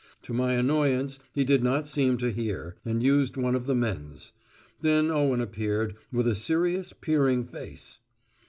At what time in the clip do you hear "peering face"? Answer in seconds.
6.91-7.99